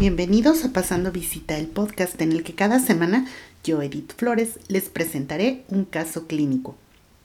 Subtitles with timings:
[0.00, 3.26] Bienvenidos a Pasando Visita, el podcast en el que cada semana
[3.62, 6.74] yo, Edith Flores, les presentaré un caso clínico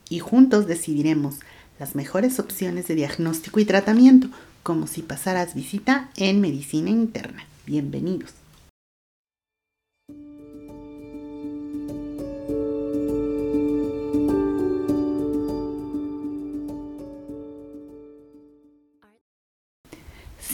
[0.10, 1.36] y juntos decidiremos
[1.80, 4.28] las mejores opciones de diagnóstico y tratamiento,
[4.62, 7.46] como si pasaras visita en medicina interna.
[7.66, 8.34] Bienvenidos.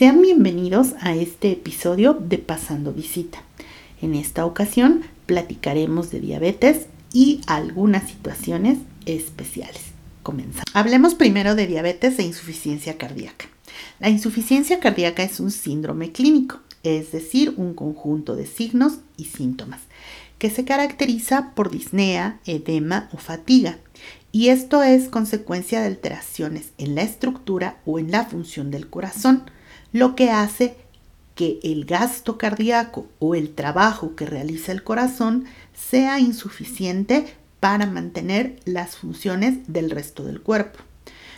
[0.02, 3.44] Sean bienvenidos a este episodio de Pasando Visita.
[4.02, 9.84] En esta ocasión platicaremos de diabetes y algunas situaciones especiales.
[10.24, 10.64] Comenzamos.
[10.74, 13.46] Hablemos primero de diabetes e insuficiencia cardíaca.
[14.00, 19.82] La insuficiencia cardíaca es un síndrome clínico, es decir, un conjunto de signos y síntomas
[20.40, 23.78] que se caracteriza por disnea, edema o fatiga.
[24.32, 29.44] Y esto es consecuencia de alteraciones en la estructura o en la función del corazón
[29.92, 30.78] lo que hace
[31.36, 38.60] que el gasto cardíaco o el trabajo que realiza el corazón sea insuficiente para mantener
[38.66, 40.80] las funciones del resto del cuerpo.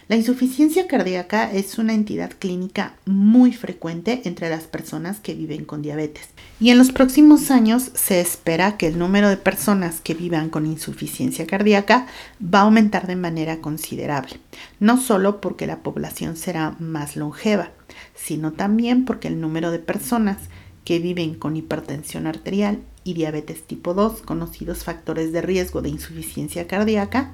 [0.09, 5.81] La insuficiencia cardíaca es una entidad clínica muy frecuente entre las personas que viven con
[5.81, 6.27] diabetes.
[6.59, 10.65] Y en los próximos años se espera que el número de personas que vivan con
[10.65, 12.07] insuficiencia cardíaca
[12.43, 14.41] va a aumentar de manera considerable,
[14.81, 17.71] no solo porque la población será más longeva,
[18.13, 20.37] sino también porque el número de personas
[20.83, 26.67] que viven con hipertensión arterial y diabetes tipo 2, conocidos factores de riesgo de insuficiencia
[26.67, 27.33] cardíaca,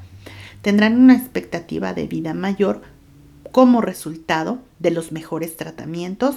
[0.61, 2.81] tendrán una expectativa de vida mayor
[3.51, 6.35] como resultado de los mejores tratamientos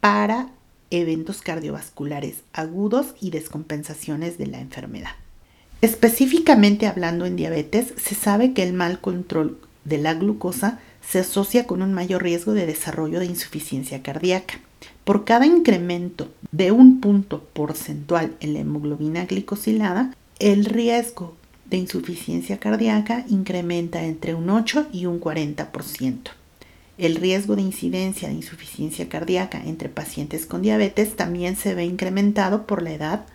[0.00, 0.48] para
[0.90, 5.10] eventos cardiovasculares agudos y descompensaciones de la enfermedad.
[5.80, 11.66] Específicamente hablando en diabetes, se sabe que el mal control de la glucosa se asocia
[11.66, 14.60] con un mayor riesgo de desarrollo de insuficiencia cardíaca.
[15.04, 21.35] Por cada incremento de un punto porcentual en la hemoglobina glicosilada, el riesgo
[21.70, 26.30] de insuficiencia cardíaca incrementa entre un 8 y un 40%.
[26.98, 32.66] El riesgo de incidencia de insuficiencia cardíaca entre pacientes con diabetes también se ve incrementado
[32.66, 33.26] por la edad,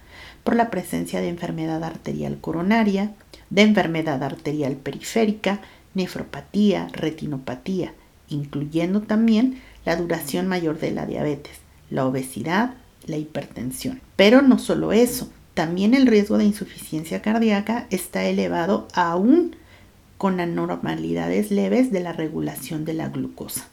[0.44, 3.14] por la presencia de enfermedad arterial coronaria,
[3.52, 5.62] de enfermedad arterial periférica,
[5.94, 7.94] nefropatía, retinopatía,
[8.30, 11.58] incluyendo también la duración mayor de la diabetes,
[11.90, 12.74] la obesidad,
[13.06, 14.02] la hipertensión.
[14.16, 19.56] Pero no solo eso, también el riesgo de insuficiencia cardíaca está elevado aún
[20.18, 23.68] con anormalidades leves de la regulación de la glucosa.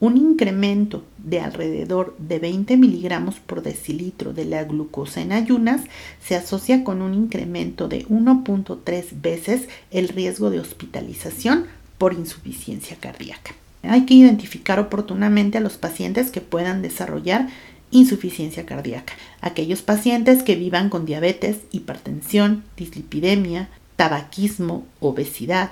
[0.00, 5.82] Un incremento de alrededor de 20 miligramos por decilitro de la glucosa en ayunas
[6.20, 11.66] se asocia con un incremento de 1.3 veces el riesgo de hospitalización
[11.98, 13.54] por insuficiencia cardíaca.
[13.82, 17.48] Hay que identificar oportunamente a los pacientes que puedan desarrollar
[17.92, 19.14] insuficiencia cardíaca.
[19.40, 25.70] Aquellos pacientes que vivan con diabetes, hipertensión, dislipidemia, tabaquismo, obesidad.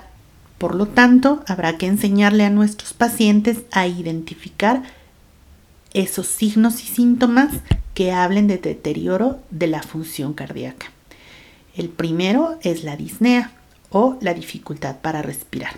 [0.57, 4.83] Por lo tanto, habrá que enseñarle a nuestros pacientes a identificar
[5.93, 7.51] esos signos y síntomas
[7.93, 10.87] que hablen de deterioro de la función cardíaca.
[11.75, 13.51] El primero es la disnea
[13.89, 15.73] o la dificultad para respirar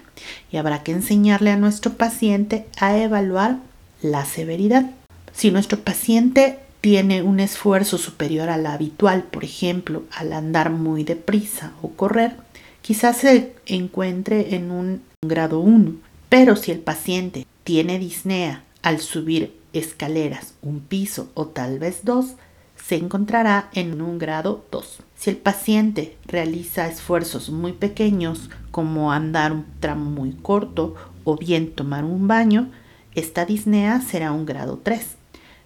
[0.51, 3.57] y habrá que enseñarle a nuestro paciente a evaluar
[4.01, 4.85] la severidad.
[5.33, 11.73] Si nuestro paciente tiene un esfuerzo superior al habitual, por ejemplo, al andar muy deprisa
[11.81, 12.38] o correr,
[12.81, 15.94] quizás se encuentre en un grado 1.
[16.29, 22.35] Pero si el paciente tiene disnea al subir escaleras, un piso o tal vez dos,
[22.75, 25.00] se encontrará en un grado 2.
[25.15, 31.71] Si el paciente realiza esfuerzos muy pequeños como andar un tramo muy corto o bien
[31.71, 32.71] tomar un baño,
[33.15, 35.22] esta disnea será un grado 3.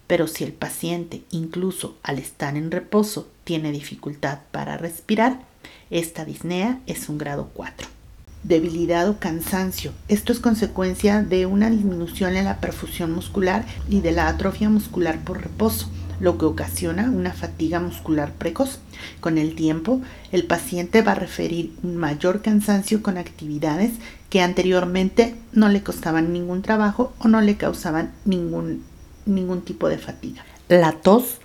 [0.07, 5.41] Pero si el paciente, incluso al estar en reposo, tiene dificultad para respirar,
[5.89, 7.87] esta disnea es un grado 4.
[8.43, 9.91] Debilidad o cansancio.
[10.07, 15.19] Esto es consecuencia de una disminución en la perfusión muscular y de la atrofia muscular
[15.23, 15.89] por reposo,
[16.19, 18.79] lo que ocasiona una fatiga muscular precoz.
[19.19, 20.01] Con el tiempo,
[20.31, 23.91] el paciente va a referir un mayor cansancio con actividades
[24.29, 28.83] que anteriormente no le costaban ningún trabajo o no le causaban ningún
[29.27, 30.45] ningún tipo de fatiga.
[30.69, 31.39] La tos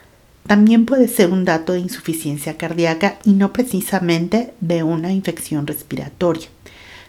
[0.46, 6.48] también puede ser un dato de insuficiencia cardíaca y no precisamente de una infección respiratoria.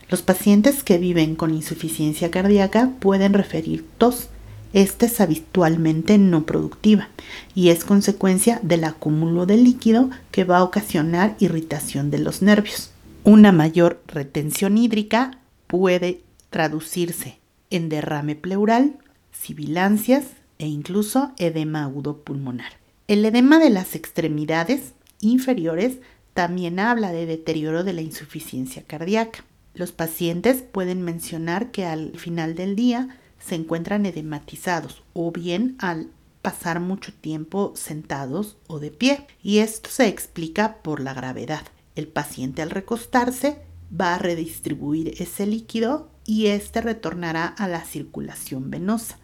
[0.09, 4.29] Los pacientes que viven con insuficiencia cardíaca pueden referir tos.
[4.73, 7.09] Esta es habitualmente no productiva
[7.55, 12.91] y es consecuencia del acúmulo de líquido que va a ocasionar irritación de los nervios.
[13.23, 17.39] Una mayor retención hídrica puede traducirse
[17.69, 18.97] en derrame pleural,
[19.31, 20.25] sibilancias,
[20.63, 22.71] e incluso edema agudo pulmonar.
[23.09, 25.97] El edema de las extremidades inferiores
[26.33, 29.43] también habla de deterioro de la insuficiencia cardíaca.
[29.73, 36.11] Los pacientes pueden mencionar que al final del día se encuentran edematizados o bien al
[36.41, 39.27] pasar mucho tiempo sentados o de pie.
[39.41, 41.63] Y esto se explica por la gravedad.
[41.95, 43.59] El paciente al recostarse
[43.91, 49.19] va a redistribuir ese líquido y este retornará a la circulación venosa.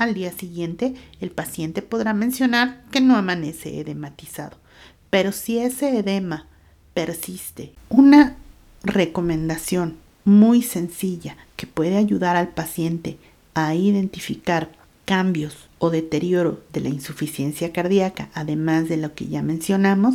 [0.00, 4.56] Al día siguiente, el paciente podrá mencionar que no amanece edematizado.
[5.10, 6.46] Pero si ese edema
[6.94, 8.34] persiste, una
[8.82, 13.18] recomendación muy sencilla que puede ayudar al paciente
[13.52, 14.70] a identificar
[15.04, 20.14] cambios o deterioro de la insuficiencia cardíaca, además de lo que ya mencionamos,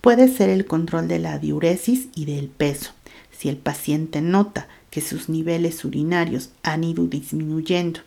[0.00, 2.92] puede ser el control de la diuresis y del peso.
[3.36, 7.98] Si el paciente nota que sus niveles urinarios han ido disminuyendo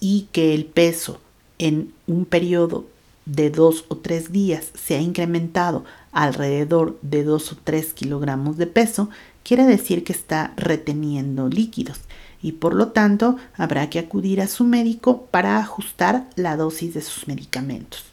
[0.00, 1.20] y que el peso
[1.58, 2.86] en un periodo
[3.26, 8.66] de dos o tres días se ha incrementado alrededor de dos o tres kilogramos de
[8.66, 9.10] peso,
[9.44, 12.00] quiere decir que está reteniendo líquidos
[12.42, 17.02] y por lo tanto habrá que acudir a su médico para ajustar la dosis de
[17.02, 18.04] sus medicamentos.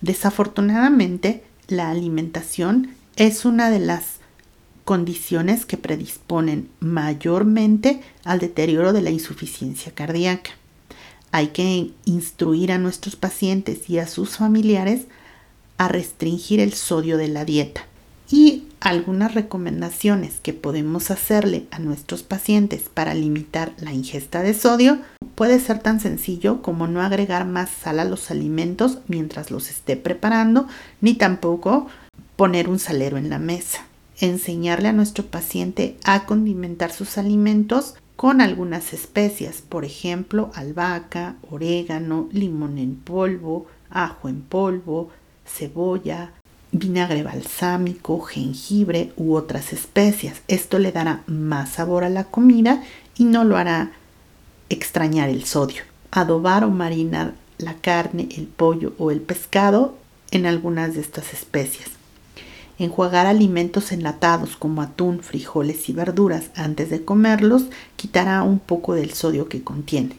[0.00, 4.20] Desafortunadamente, la alimentación es una de las
[4.84, 10.50] condiciones que predisponen mayormente al deterioro de la insuficiencia cardíaca.
[11.32, 15.02] Hay que instruir a nuestros pacientes y a sus familiares
[15.78, 17.86] a restringir el sodio de la dieta
[18.30, 24.98] y algunas recomendaciones que podemos hacerle a nuestros pacientes para limitar la ingesta de sodio
[25.34, 29.96] puede ser tan sencillo como no agregar más sal a los alimentos mientras los esté
[29.96, 30.66] preparando,
[31.00, 31.88] ni tampoco
[32.36, 33.84] poner un salero en la mesa.
[34.18, 42.28] Enseñarle a nuestro paciente a condimentar sus alimentos con algunas especias, por ejemplo, albahaca, orégano,
[42.32, 45.08] limón en polvo, ajo en polvo,
[45.46, 46.32] cebolla,
[46.70, 50.42] vinagre balsámico, jengibre u otras especias.
[50.48, 52.82] Esto le dará más sabor a la comida
[53.16, 53.92] y no lo hará
[54.68, 55.84] extrañar el sodio.
[56.10, 59.96] Adobar o marinar la carne, el pollo o el pescado
[60.30, 61.99] en algunas de estas especias.
[62.80, 67.66] Enjuagar alimentos enlatados como atún, frijoles y verduras antes de comerlos
[67.96, 70.16] quitará un poco del sodio que contiene.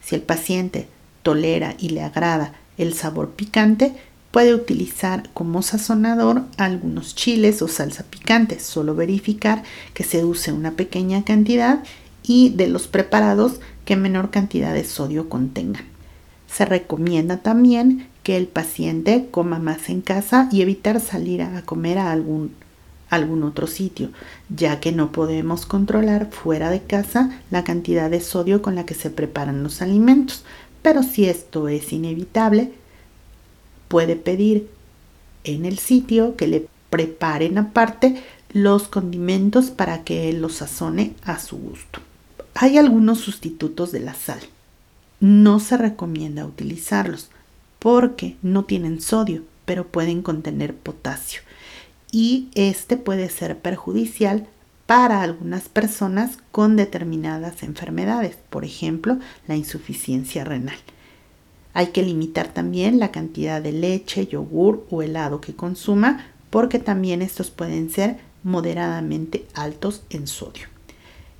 [0.00, 0.88] Si el paciente
[1.22, 3.94] tolera y le agrada el sabor picante,
[4.34, 9.62] Puede utilizar como sazonador algunos chiles o salsa picante, solo verificar
[9.92, 11.84] que se use una pequeña cantidad
[12.24, 15.84] y de los preparados que menor cantidad de sodio contengan.
[16.48, 21.98] Se recomienda también que el paciente coma más en casa y evitar salir a comer
[21.98, 22.52] a algún,
[23.10, 24.10] algún otro sitio,
[24.48, 28.94] ya que no podemos controlar fuera de casa la cantidad de sodio con la que
[28.94, 30.42] se preparan los alimentos.
[30.82, 32.72] Pero si esto es inevitable,
[33.88, 34.68] puede pedir
[35.44, 38.22] en el sitio que le preparen aparte
[38.52, 42.00] los condimentos para que los sazone a su gusto.
[42.54, 44.40] Hay algunos sustitutos de la sal.
[45.20, 47.30] No se recomienda utilizarlos
[47.84, 51.42] porque no tienen sodio, pero pueden contener potasio.
[52.10, 54.46] Y este puede ser perjudicial
[54.86, 60.78] para algunas personas con determinadas enfermedades, por ejemplo, la insuficiencia renal.
[61.74, 67.20] Hay que limitar también la cantidad de leche, yogur o helado que consuma porque también
[67.20, 70.68] estos pueden ser moderadamente altos en sodio.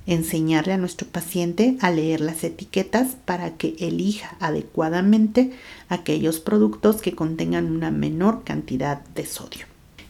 [0.05, 5.53] Enseñarle a nuestro paciente a leer las etiquetas para que elija adecuadamente
[5.89, 9.65] aquellos productos que contengan una menor cantidad de sodio.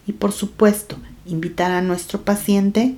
[0.06, 2.94] Y por supuesto, invitar a nuestro paciente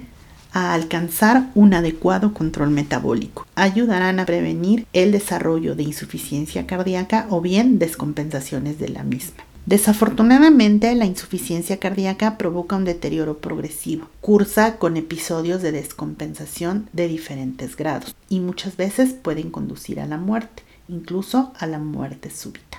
[0.53, 3.47] a alcanzar un adecuado control metabólico.
[3.55, 9.45] Ayudarán a prevenir el desarrollo de insuficiencia cardíaca o bien descompensaciones de la misma.
[9.67, 17.77] Desafortunadamente, la insuficiencia cardíaca provoca un deterioro progresivo, cursa con episodios de descompensación de diferentes
[17.77, 22.79] grados y muchas veces pueden conducir a la muerte, incluso a la muerte súbita.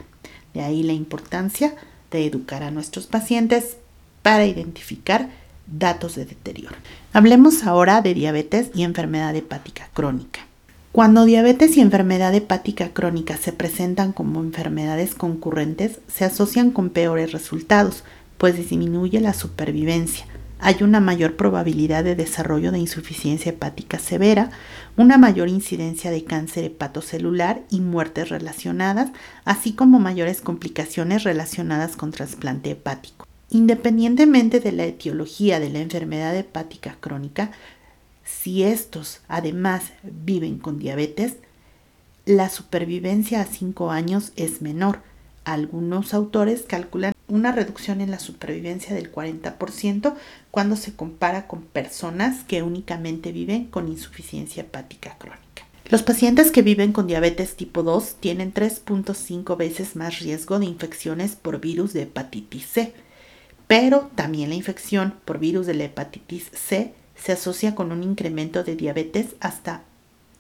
[0.54, 1.76] De ahí la importancia
[2.12, 3.78] de educar a nuestros pacientes
[4.22, 5.30] para identificar
[5.68, 6.76] datos de deterioro.
[7.14, 10.42] Hablemos ahora de diabetes y enfermedad hepática crónica.
[10.92, 17.32] Cuando diabetes y enfermedad hepática crónica se presentan como enfermedades concurrentes, se asocian con peores
[17.32, 18.04] resultados,
[18.40, 20.26] pues disminuye la supervivencia.
[20.62, 24.52] Hay una mayor probabilidad de desarrollo de insuficiencia hepática severa,
[24.98, 29.12] una mayor incidencia de cáncer hepatocelular y muertes relacionadas,
[29.46, 33.26] así como mayores complicaciones relacionadas con trasplante hepático.
[33.50, 37.52] Independientemente de la etiología de la enfermedad hepática crónica,
[38.26, 41.38] si estos además viven con diabetes,
[42.26, 45.00] la supervivencia a 5 años es menor.
[45.46, 50.16] Algunos autores calculan una reducción en la supervivencia del 40%
[50.52, 55.50] cuando se compara con personas que únicamente viven con insuficiencia hepática crónica.
[55.90, 61.36] Los pacientes que viven con diabetes tipo 2 tienen 3.5 veces más riesgo de infecciones
[61.36, 62.94] por virus de hepatitis C,
[63.66, 68.64] pero también la infección por virus de la hepatitis C se asocia con un incremento
[68.64, 69.82] de diabetes hasta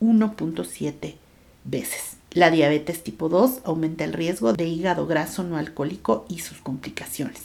[0.01, 1.15] 1.7
[1.63, 2.18] veces.
[2.31, 7.41] La diabetes tipo 2 aumenta el riesgo de hígado graso no alcohólico y sus complicaciones.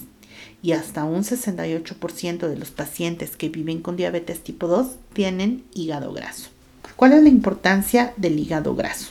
[0.63, 6.13] Y hasta un 68% de los pacientes que viven con diabetes tipo 2 tienen hígado
[6.13, 6.51] graso.
[6.97, 9.11] ¿Cuál es la importancia del hígado graso?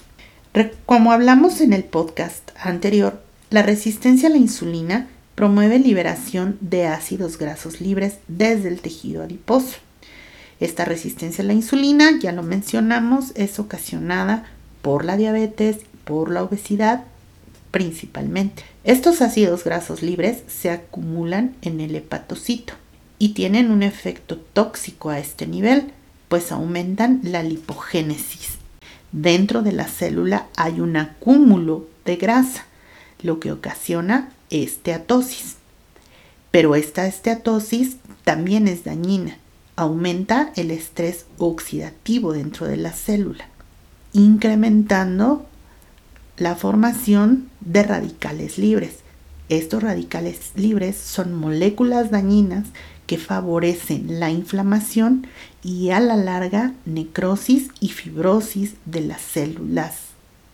[0.86, 7.40] Como hablamos en el podcast anterior, la resistencia a la insulina promueve liberación de ácidos
[7.40, 9.78] grasos libres desde el tejido adiposo.
[10.60, 14.46] Esta resistencia a la insulina, ya lo mencionamos, es ocasionada
[14.84, 17.06] por la diabetes, por la obesidad
[17.72, 18.64] principalmente.
[18.84, 22.74] Estos ácidos grasos libres se acumulan en el hepatocito
[23.18, 25.92] y tienen un efecto tóxico a este nivel,
[26.28, 28.58] pues aumentan la lipogénesis.
[29.14, 32.66] Dentro de la célula hay un acúmulo de grasa,
[33.22, 35.56] lo que ocasiona esteatosis.
[36.52, 39.38] Pero esta esteatosis también es dañina,
[39.78, 43.48] aumenta el estrés oxidativo dentro de la célula
[44.14, 45.46] incrementando
[46.38, 48.98] la formación de radicales libres.
[49.50, 52.68] Estos radicales libres son moléculas dañinas
[53.08, 55.28] que favorecen la inflamación
[55.64, 59.98] y a la larga necrosis y fibrosis de las células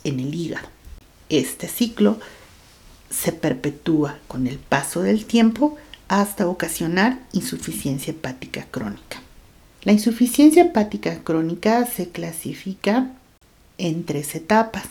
[0.04, 0.68] en el hígado.
[1.30, 2.20] Este ciclo
[3.10, 9.22] se perpetúa con el paso del tiempo hasta ocasionar insuficiencia hepática crónica.
[9.84, 13.12] La insuficiencia hepática crónica se clasifica
[13.80, 14.86] en tres etapas.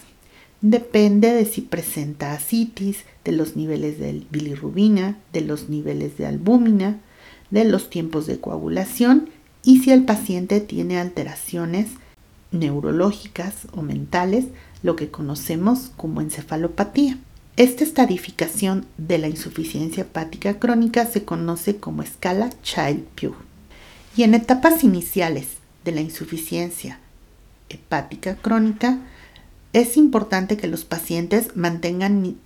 [0.60, 6.98] Depende de si presenta ascitis, de los niveles de bilirrubina, de los niveles de albúmina,
[7.50, 9.30] de los tiempos de coagulación
[9.62, 11.88] y si el paciente tiene alteraciones
[12.50, 14.46] neurológicas o mentales,
[14.82, 17.18] lo que conocemos como encefalopatía.
[17.56, 23.36] Esta estadificación de la insuficiencia hepática crónica se conoce como escala Child-Pugh.
[24.16, 25.48] Y en etapas iniciales
[25.84, 27.00] de la insuficiencia
[27.68, 28.98] hepática crónica,
[29.72, 32.36] es importante que los pacientes mantengan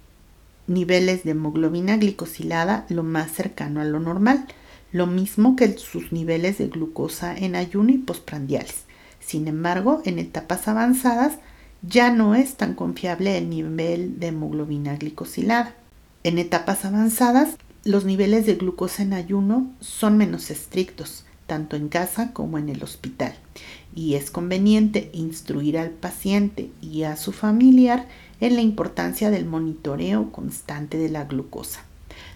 [0.66, 4.46] niveles de hemoglobina glicosilada lo más cercano a lo normal,
[4.92, 8.84] lo mismo que sus niveles de glucosa en ayuno y postprandiales.
[9.20, 11.34] Sin embargo, en etapas avanzadas
[11.82, 15.74] ya no es tan confiable el nivel de hemoglobina glicosilada.
[16.24, 22.32] En etapas avanzadas, los niveles de glucosa en ayuno son menos estrictos, tanto en casa
[22.32, 23.34] como en el hospital
[23.94, 28.08] y es conveniente instruir al paciente y a su familiar
[28.40, 31.84] en la importancia del monitoreo constante de la glucosa.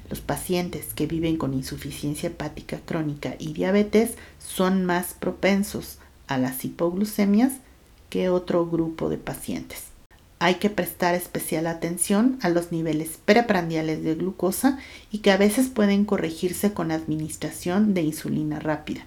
[0.09, 5.99] Los pacientes que viven con insuficiencia hepática crónica y diabetes son más propensos
[6.29, 7.55] a las hipoglucemias
[8.09, 9.85] que otro grupo de pacientes.
[10.39, 14.79] Hay que prestar especial atención a los niveles preprandiales de glucosa
[15.11, 19.07] y que a veces pueden corregirse con administración de insulina rápida.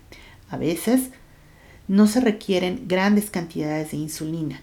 [0.49, 1.11] A veces
[1.89, 4.61] no se requieren grandes cantidades de insulina,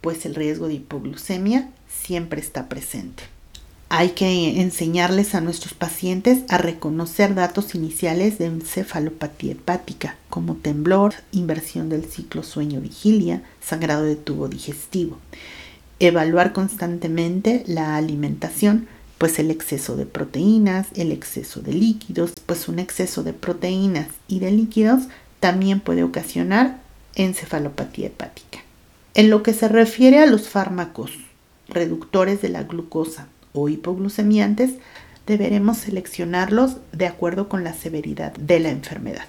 [0.00, 3.22] pues el riesgo de hipoglucemia siempre está presente.
[3.90, 11.12] Hay que enseñarles a nuestros pacientes a reconocer datos iniciales de encefalopatía hepática, como temblor,
[11.32, 15.18] inversión del ciclo sueño-vigilia, sangrado de tubo digestivo.
[16.00, 22.78] Evaluar constantemente la alimentación, pues el exceso de proteínas, el exceso de líquidos, pues un
[22.78, 25.02] exceso de proteínas y de líquidos
[25.42, 26.78] también puede ocasionar
[27.16, 28.60] encefalopatía hepática.
[29.14, 31.10] En lo que se refiere a los fármacos
[31.66, 34.74] reductores de la glucosa o hipoglucemiantes,
[35.26, 39.24] deberemos seleccionarlos de acuerdo con la severidad de la enfermedad.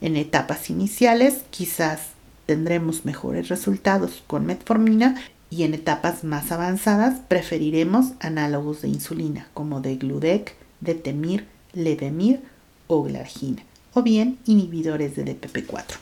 [0.00, 2.10] En etapas iniciales quizás
[2.46, 5.16] tendremos mejores resultados con metformina
[5.50, 12.40] y en etapas más avanzadas preferiremos análogos de insulina como de Gludec, de Temir, Levemir
[12.86, 15.96] o Glargina o bien inhibidores de DPP4.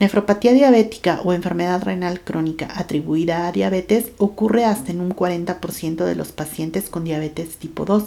[0.00, 6.14] Nefropatía diabética o enfermedad renal crónica atribuida a diabetes ocurre hasta en un 40% de
[6.14, 8.04] los pacientes con diabetes tipo 2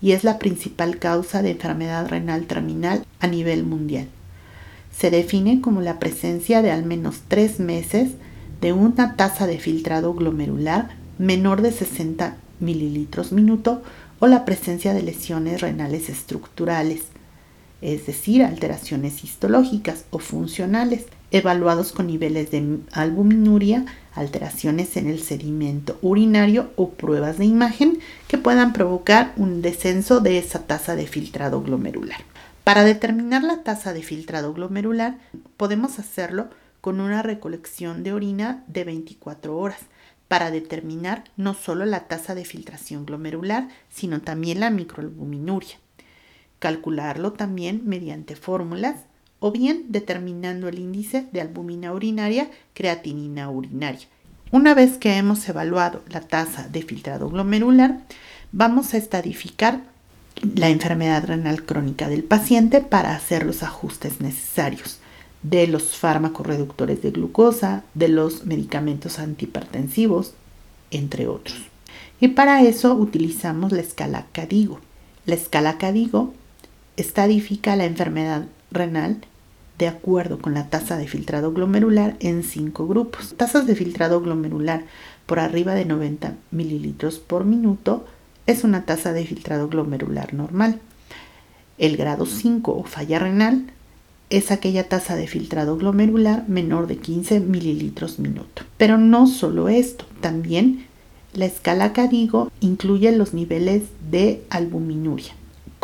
[0.00, 4.08] y es la principal causa de enfermedad renal terminal a nivel mundial.
[4.96, 8.12] Se define como la presencia de al menos 3 meses
[8.62, 13.82] de una tasa de filtrado glomerular menor de 60 mililitros minuto
[14.18, 17.02] o la presencia de lesiones renales estructurales,
[17.80, 21.06] es decir, alteraciones histológicas o funcionales.
[21.30, 28.38] evaluados con niveles de albuminuria, alteraciones en el sedimento urinario o pruebas de imagen que
[28.38, 32.20] puedan provocar un descenso de esa tasa de filtrado glomerular.
[32.62, 35.18] Para determinar la tasa de filtrado glomerular
[35.56, 36.48] podemos hacerlo
[36.80, 39.80] con una recolección de orina de 24 horas
[40.28, 45.76] para determinar no solo la tasa de filtración glomerular, sino también la microalbuminuria.
[46.64, 48.96] Calcularlo también mediante fórmulas
[49.38, 54.08] o bien determinando el índice de albumina urinaria, creatinina urinaria.
[54.50, 58.00] Una vez que hemos evaluado la tasa de filtrado glomerular,
[58.50, 59.82] vamos a estadificar
[60.56, 65.00] la enfermedad renal crónica del paciente para hacer los ajustes necesarios
[65.42, 70.32] de los fármacos reductores de glucosa, de los medicamentos antihipertensivos,
[70.90, 71.58] entre otros.
[72.22, 74.80] Y para eso utilizamos la escala CADIGO.
[75.26, 76.32] La escala CADIGO
[76.96, 79.18] estadifica la enfermedad renal
[79.78, 83.34] de acuerdo con la tasa de filtrado glomerular en cinco grupos.
[83.36, 84.84] Tasas de filtrado glomerular
[85.26, 88.04] por arriba de 90 mililitros por minuto
[88.46, 90.80] es una tasa de filtrado glomerular normal.
[91.78, 93.66] El grado 5 o falla renal
[94.30, 98.62] es aquella tasa de filtrado glomerular menor de 15 mililitros minuto.
[98.76, 100.86] Pero no solo esto, también
[101.32, 105.34] la escala Cadigo incluye los niveles de albuminuria.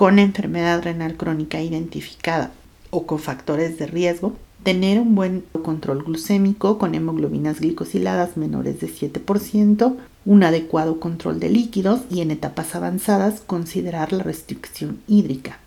[0.00, 2.52] Con enfermedad renal crónica identificada
[2.88, 8.88] o con factores de riesgo, tener un buen control glucémico con hemoglobinas glicosiladas menores de
[8.88, 15.58] 7%, un adecuado control de líquidos y en etapas avanzadas considerar la restricción hídrica,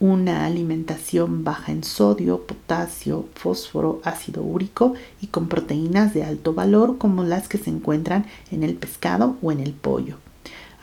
[0.00, 6.96] una alimentación baja en sodio, potasio, fósforo, ácido úrico y con proteínas de alto valor
[6.96, 10.16] como las que se encuentran en el pescado o en el pollo.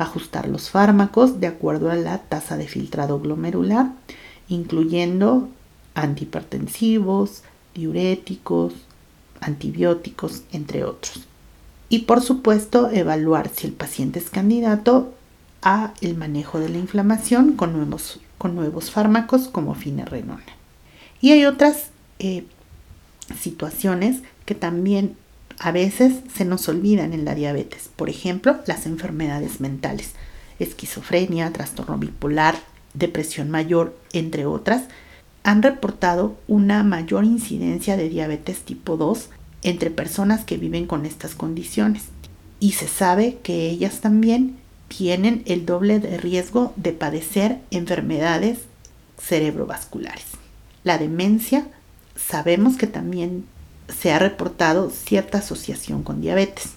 [0.01, 3.91] Ajustar los fármacos de acuerdo a la tasa de filtrado glomerular,
[4.49, 5.47] incluyendo
[5.93, 7.43] antihipertensivos,
[7.75, 8.73] diuréticos,
[9.41, 11.27] antibióticos, entre otros.
[11.87, 15.13] Y por supuesto, evaluar si el paciente es candidato
[15.61, 20.41] a el manejo de la inflamación con nuevos, con nuevos fármacos como finerenona.
[21.21, 22.45] Y hay otras eh,
[23.39, 25.15] situaciones que también
[25.63, 27.91] a veces se nos olvidan en la diabetes.
[27.95, 30.13] Por ejemplo, las enfermedades mentales,
[30.57, 32.55] esquizofrenia, trastorno bipolar,
[32.95, 34.85] depresión mayor, entre otras,
[35.43, 39.29] han reportado una mayor incidencia de diabetes tipo 2
[39.61, 42.05] entre personas que viven con estas condiciones.
[42.59, 48.61] Y se sabe que ellas también tienen el doble de riesgo de padecer enfermedades
[49.19, 50.25] cerebrovasculares.
[50.83, 51.67] La demencia,
[52.15, 53.45] sabemos que también
[53.91, 56.71] se ha reportado cierta asociación con diabetes.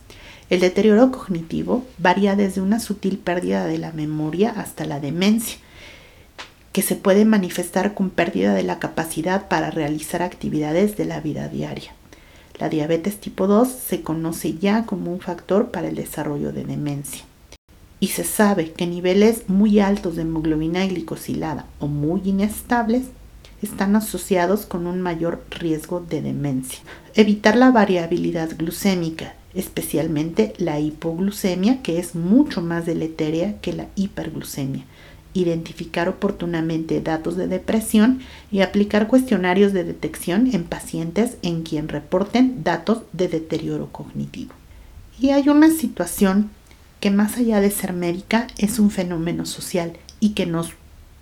[0.51, 5.59] El deterioro cognitivo varía desde una sutil pérdida de la memoria hasta la demencia
[6.75, 11.49] que se puede manifestar con pérdida de la capacidad para realizar actividades de la vida
[11.49, 11.95] diaria.
[12.59, 17.25] La diabetes tipo 2 se conoce ya como un factor para el desarrollo de demencia.
[18.01, 23.05] Y se sabe que niveles muy altos de hemoglobina glicosilada o muy inestables
[23.65, 26.81] están asociados con un mayor riesgo de demencia.
[27.15, 34.85] Evitar la variabilidad glucémica, especialmente la hipoglucemia, que es mucho más deletérea que la hiperglucemia
[35.35, 42.63] identificar oportunamente datos de depresión y aplicar cuestionarios de detección en pacientes en quien reporten
[42.63, 44.55] datos de deterioro cognitivo.
[45.21, 46.51] Y hay una situación
[47.01, 50.73] que más allá de ser médica es un fenómeno social y que nos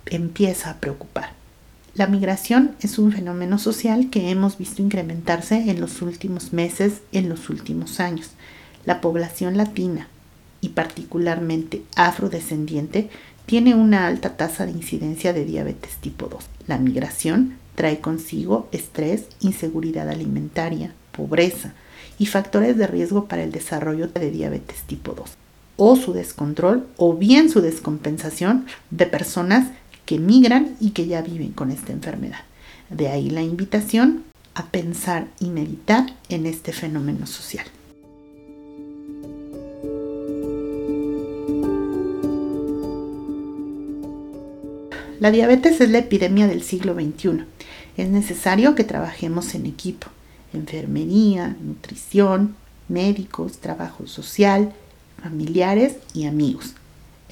[0.07, 1.42] empieza a preocupar.
[1.95, 7.29] La migración es un fenómeno social que hemos visto incrementarse en los últimos meses, en
[7.29, 8.31] los últimos años.
[8.87, 10.09] La población latina
[10.63, 13.11] y particularmente afrodescendiente
[13.45, 16.43] tiene una alta tasa de incidencia de diabetes tipo 2.
[16.67, 21.75] La migración trae consigo estrés, inseguridad alimentaria, pobreza
[22.19, 25.31] y factores de riesgo para el desarrollo de diabetes tipo 2
[25.77, 29.69] o su descontrol o bien su descompensación de personas
[30.05, 32.41] que migran y que ya viven con esta enfermedad.
[32.91, 37.67] De ahí la invitación a pensar y meditar en este fenómeno social.
[45.21, 47.45] La diabetes es la epidemia del siglo XXI.
[47.97, 50.09] Es necesario que trabajemos en equipo,
[50.53, 52.57] enfermería, nutrición,
[52.89, 54.73] médicos, trabajo social,
[55.23, 56.75] familiares y amigos.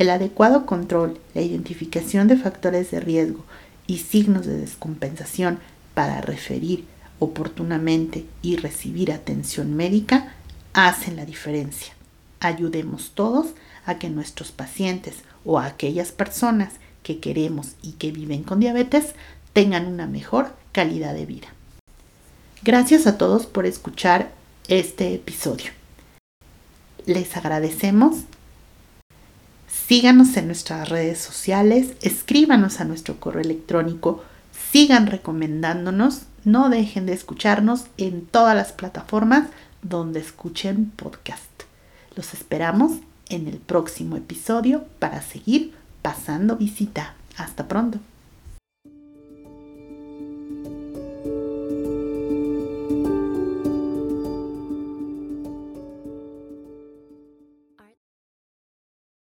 [0.00, 3.44] El adecuado control, la identificación de factores de riesgo
[3.86, 5.58] y signos de descompensación
[5.92, 6.86] para referir
[7.18, 10.32] oportunamente y recibir atención médica
[10.72, 11.92] hacen la diferencia.
[12.40, 13.48] Ayudemos todos
[13.84, 19.14] a que nuestros pacientes o a aquellas personas que queremos y que viven con diabetes
[19.52, 21.48] tengan una mejor calidad de vida.
[22.62, 24.32] Gracias a todos por escuchar
[24.66, 25.72] este episodio.
[27.04, 28.24] Les agradecemos.
[29.90, 34.22] Síganos en nuestras redes sociales, escríbanos a nuestro correo electrónico,
[34.70, 39.48] sigan recomendándonos, no dejen de escucharnos en todas las plataformas
[39.82, 41.64] donde escuchen podcast.
[42.14, 42.98] Los esperamos
[43.30, 47.16] en el próximo episodio para seguir pasando visita.
[47.36, 47.98] Hasta pronto.